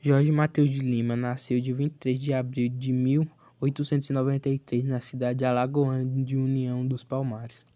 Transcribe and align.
Jorge 0.00 0.30
Mateus 0.30 0.70
de 0.70 0.78
Lima 0.78 1.16
nasceu 1.16 1.58
de 1.60 1.72
23 1.72 2.18
de 2.18 2.32
abril 2.32 2.68
de 2.68 2.92
1893 2.92 4.84
na 4.84 5.00
cidade 5.00 5.40
de 5.40 5.44
Alagoana 5.44 6.04
de 6.22 6.36
União 6.36 6.86
dos 6.86 7.02
Palmares. 7.02 7.66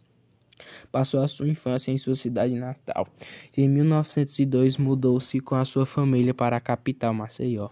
Passou 0.92 1.20
a 1.20 1.26
sua 1.26 1.48
infância 1.48 1.90
em 1.90 1.98
sua 1.98 2.14
cidade 2.14 2.54
natal. 2.54 3.08
Em 3.56 3.68
1902 3.68 4.76
mudou-se 4.78 5.40
com 5.40 5.56
a 5.56 5.64
sua 5.64 5.84
família 5.84 6.32
para 6.32 6.56
a 6.56 6.60
capital, 6.60 7.12
Maceió. 7.12 7.70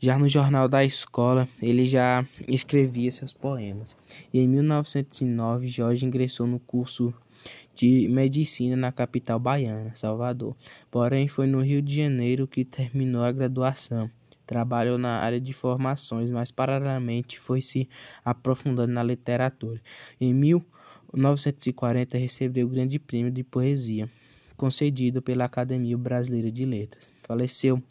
Já 0.00 0.18
no 0.18 0.28
jornal 0.28 0.66
da 0.68 0.84
escola, 0.84 1.46
ele 1.62 1.84
já 1.84 2.26
escrevia 2.48 3.10
seus 3.10 3.32
poemas. 3.32 3.96
E 4.32 4.40
em 4.40 4.48
1909, 4.48 5.68
Jorge 5.68 6.06
ingressou 6.06 6.46
no 6.46 6.58
curso 6.58 7.14
de 7.74 8.06
medicina 8.08 8.76
na 8.76 8.92
capital 8.92 9.38
baiana, 9.38 9.94
Salvador. 9.94 10.54
Porém, 10.90 11.26
foi 11.26 11.46
no 11.46 11.62
Rio 11.62 11.80
de 11.80 11.96
Janeiro 11.96 12.46
que 12.46 12.62
terminou 12.62 13.22
a 13.22 13.32
graduação. 13.32 14.10
Trabalhou 14.46 14.98
na 14.98 15.18
área 15.18 15.40
de 15.40 15.54
formações, 15.54 16.28
mas 16.28 16.50
paralelamente 16.50 17.38
foi 17.38 17.62
se 17.62 17.88
aprofundando 18.24 18.92
na 18.92 19.02
literatura. 19.02 19.80
Em 20.20 20.34
1940 20.34 22.18
recebeu 22.18 22.66
o 22.66 22.70
Grande 22.70 22.98
Prêmio 22.98 23.30
de 23.30 23.42
Poesia, 23.42 24.10
concedido 24.56 25.22
pela 25.22 25.46
Academia 25.46 25.96
Brasileira 25.96 26.52
de 26.52 26.66
Letras. 26.66 27.08
Faleceu 27.22 27.82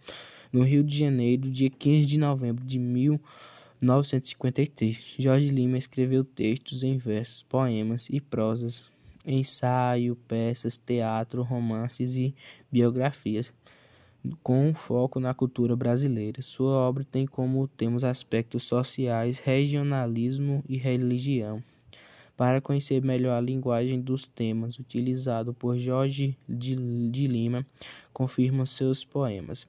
no 0.53 0.61
Rio 0.63 0.83
de 0.83 0.99
Janeiro, 0.99 1.49
dia 1.49 1.69
15 1.69 2.05
de 2.05 2.19
novembro 2.19 2.65
de 2.65 2.77
1953. 2.77 5.15
Jorge 5.17 5.49
Lima 5.49 5.77
escreveu 5.77 6.23
textos 6.23 6.83
em 6.83 6.95
versos, 6.97 7.41
poemas 7.41 8.07
e 8.09 8.19
prosas 8.19 8.83
ensaio, 9.25 10.15
peças, 10.27 10.77
teatro, 10.77 11.43
romances 11.43 12.15
e 12.15 12.35
biografias, 12.71 13.53
com 14.43 14.73
foco 14.73 15.19
na 15.19 15.33
cultura 15.33 15.75
brasileira. 15.75 16.41
Sua 16.41 16.71
obra 16.71 17.03
tem 17.03 17.25
como 17.25 17.67
temas 17.67 18.03
aspectos 18.03 18.63
sociais, 18.63 19.39
regionalismo 19.39 20.63
e 20.67 20.77
religião. 20.77 21.63
Para 22.35 22.61
conhecer 22.61 23.03
melhor 23.03 23.37
a 23.37 23.41
linguagem 23.41 23.99
dos 23.99 24.25
temas 24.25 24.79
utilizado 24.79 25.53
por 25.53 25.77
Jorge 25.77 26.37
de, 26.47 26.73
Lima, 27.27 27.65
confirma 28.13 28.65
seus 28.65 29.03
poemas. 29.03 29.67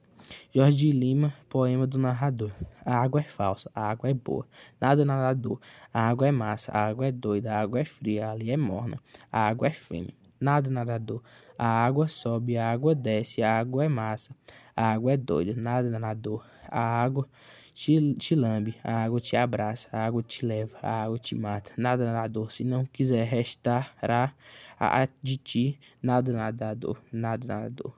Jorge 0.53 0.91
Lima, 0.91 1.33
poema 1.49 1.87
do 1.87 1.97
narrador. 1.97 2.51
A 2.85 2.95
água 2.97 3.21
é 3.21 3.23
falsa, 3.23 3.71
a 3.73 3.89
água 3.89 4.09
é 4.09 4.13
boa. 4.13 4.45
Nada 4.79 5.05
nadador. 5.05 5.59
A 5.93 6.07
água 6.09 6.27
é 6.27 6.31
massa, 6.31 6.71
a 6.71 6.87
água 6.87 7.05
é 7.07 7.11
doida, 7.11 7.53
a 7.53 7.59
água 7.59 7.79
é 7.79 7.85
fria, 7.85 8.29
ali 8.29 8.51
é 8.51 8.57
morna. 8.57 8.97
A 9.31 9.47
água 9.47 9.67
é 9.67 9.71
fêmea. 9.71 10.13
Nada 10.39 10.69
nadador. 10.69 11.21
A 11.57 11.67
água 11.67 12.07
sobe, 12.07 12.57
a 12.57 12.71
água 12.71 12.95
desce, 12.95 13.43
a 13.43 13.59
água 13.59 13.85
é 13.85 13.87
massa. 13.87 14.35
A 14.75 14.91
água 14.93 15.13
é 15.13 15.17
doida, 15.17 15.53
nada 15.55 15.89
nadador. 15.89 16.45
A 16.67 16.79
água 16.79 17.27
te, 17.73 18.13
te 18.15 18.35
lambe, 18.35 18.75
a 18.83 19.03
água 19.03 19.19
te 19.19 19.35
abraça, 19.35 19.89
a 19.91 20.05
água 20.05 20.21
te 20.21 20.45
leva, 20.45 20.77
a 20.81 21.03
água 21.03 21.17
te 21.17 21.35
mata. 21.35 21.71
Nada 21.77 22.05
nadador, 22.05 22.51
se 22.51 22.63
não 22.63 22.85
quiser 22.85 23.25
restará 23.25 24.33
a 24.79 25.07
de 25.21 25.37
ti, 25.37 25.79
nada 26.01 26.33
nadador, 26.33 26.97
nada 27.11 27.45
nadador. 27.47 27.93